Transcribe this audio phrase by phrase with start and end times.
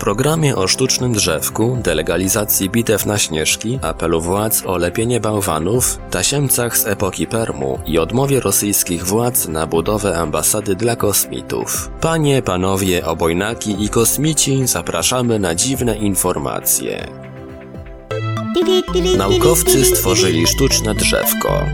[0.00, 6.86] Programie o sztucznym drzewku, delegalizacji bitew na śnieżki, apelu władz o lepienie bałwanów, tasiemcach z
[6.86, 11.90] epoki Permu i odmowie rosyjskich władz na budowę ambasady dla kosmitów.
[12.00, 17.08] Panie, panowie, obojnaki i kosmici, zapraszamy na dziwne informacje.
[19.18, 21.64] Naukowcy stworzyli sztuczne drzewko.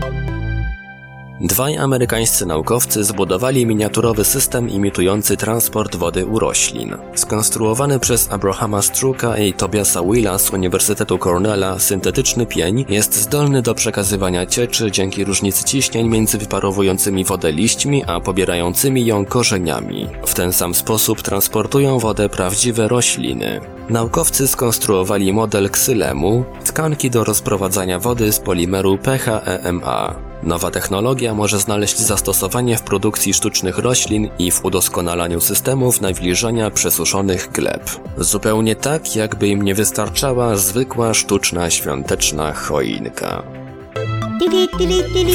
[1.41, 6.95] Dwaj amerykańscy naukowcy zbudowali miniaturowy system imitujący transport wody u roślin.
[7.15, 13.75] Skonstruowany przez Abrahama Struka i Tobiasa Willa z Uniwersytetu Cornella syntetyczny pień jest zdolny do
[13.75, 20.07] przekazywania cieczy dzięki różnicy ciśnień między wyparowującymi wodę liśćmi a pobierającymi ją korzeniami.
[20.25, 23.61] W ten sam sposób transportują wodę prawdziwe rośliny.
[23.89, 30.26] Naukowcy skonstruowali model ksylemu, tkanki do rozprowadzania wody z polimeru PHEMA.
[30.43, 37.51] Nowa technologia może znaleźć zastosowanie w produkcji sztucznych roślin i w udoskonalaniu systemów nawilżania przesuszonych
[37.51, 37.89] gleb.
[38.17, 43.43] Zupełnie tak, jakby im nie wystarczała zwykła sztuczna świąteczna choinka.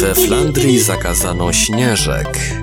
[0.01, 2.62] We Flandrii zakazano śnieżek.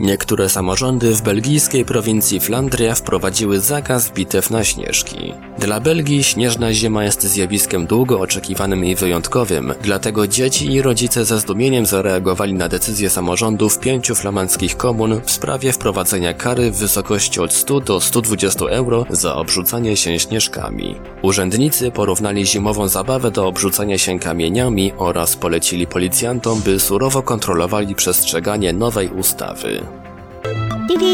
[0.00, 5.32] Niektóre samorządy w belgijskiej prowincji Flandria wprowadziły zakaz bitew na śnieżki.
[5.58, 11.38] Dla Belgii śnieżna zima jest zjawiskiem długo oczekiwanym i wyjątkowym, dlatego dzieci i rodzice ze
[11.38, 17.52] zdumieniem zareagowali na decyzję samorządów pięciu flamandzkich komun w sprawie wprowadzenia kary w wysokości od
[17.52, 20.94] 100 do 120 euro za obrzucanie się śnieżkami.
[21.22, 28.72] Urzędnicy porównali zimową zabawę do obrzucania się kamieniami oraz polecili policjantom, by surowo kontrolowali przestrzeganie
[28.72, 29.89] nowej ustawy.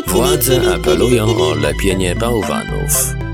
[0.06, 3.25] Władze apelują o lepienie bałwanów.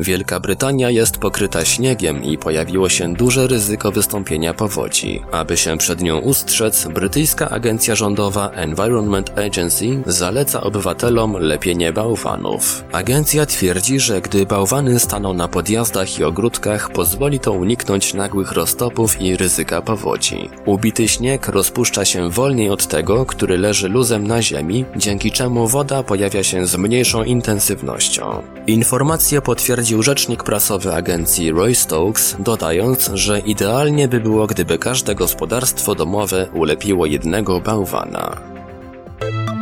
[0.00, 5.22] Wielka Brytania jest pokryta śniegiem i pojawiło się duże ryzyko wystąpienia powodzi.
[5.32, 12.84] Aby się przed nią ustrzec, brytyjska agencja rządowa Environment Agency zaleca obywatelom lepienie bałwanów.
[12.92, 19.20] Agencja twierdzi, że gdy bałwany staną na podjazdach i ogródkach, pozwoli to uniknąć nagłych roztopów
[19.22, 20.50] i ryzyka powodzi.
[20.66, 26.02] Ubity śnieg rozpuszcza się wolniej od tego, który leży luzem na ziemi, dzięki czemu woda
[26.02, 28.42] pojawia się z mniejszą intensywnością.
[28.66, 35.14] Informacje potwierdzają stwierdził rzecznik prasowy agencji Roy Stokes, dodając, że idealnie by było, gdyby każde
[35.14, 38.40] gospodarstwo domowe ulepiło jednego bałwana.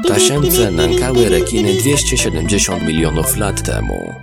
[0.09, 4.15] Tasiemce nękały rekiny 270 milionów lat temu.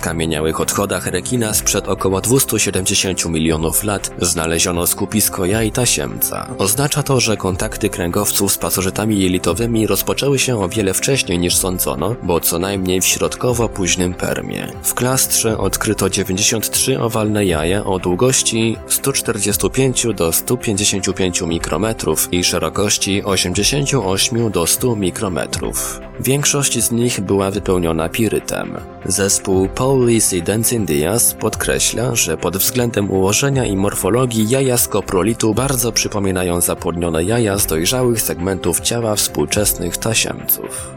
[0.00, 6.54] Skamieniałych odchodach rekina sprzed około 270 milionów lat znaleziono skupisko jaj tasiemca.
[6.58, 12.16] Oznacza to, że kontakty kręgowców z pasożytami jelitowymi rozpoczęły się o wiele wcześniej niż sądzono,
[12.22, 14.72] bo co najmniej w środkowo-późnym Permie.
[14.82, 24.50] W klastrze odkryto 93 owalne jaja o długości 145 do 155 mikrometrów i szerokości 88
[24.50, 26.09] do 100 mikrometrów.
[26.22, 28.76] Większość z nich była wypełniona pirytem.
[29.04, 35.92] Zespół Paulis i Dencindias podkreśla, że pod względem ułożenia i morfologii jaja z koprolitu bardzo
[35.92, 40.90] przypominają zapłodnione jaja z dojrzałych segmentów ciała współczesnych tasiemców.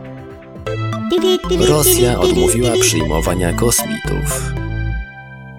[1.60, 4.63] Rosja odmówiła przyjmowania kosmitów.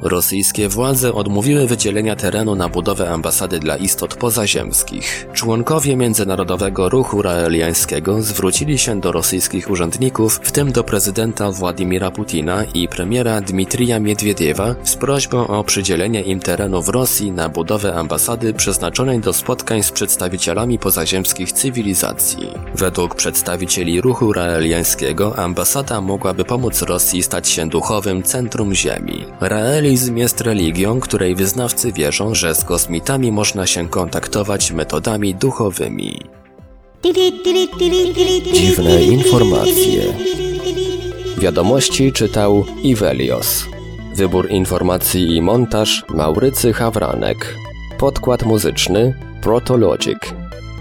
[0.04, 5.26] Rosyjskie władze odmówiły wydzielenia terenu na budowę ambasady dla istot pozaziemskich.
[5.32, 12.64] Członkowie Międzynarodowego Ruchu Raeliańskiego zwrócili się do rosyjskich urzędników, w tym do prezydenta Władimira Putina
[12.64, 18.54] i premiera Dmitrija Miedwiediewa, z prośbą o przydzielenie im terenu w Rosji na budowę ambasady
[18.54, 22.48] przeznaczonej do spotkań z przedstawicielami pozaziemskich cywilizacji.
[22.74, 29.24] Według przedstawicieli Ruchu Raeliańskiego ambasada mogłaby pomóc Rosji stać się duchowym centrum Ziemi.
[29.40, 36.20] Raeli Buddyzm jest religią, której wyznawcy wierzą, że z kosmitami można się kontaktować metodami duchowymi.
[38.52, 40.02] Dziwne informacje.
[41.38, 43.64] Wiadomości czytał Ivelios.
[44.16, 47.56] Wybór informacji i montaż Maurycy Hawranek.
[47.98, 50.18] Podkład muzyczny Protologic.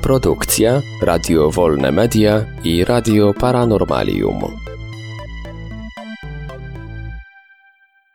[0.02, 4.63] Produkcja Radio Wolne Media i Radio Paranormalium.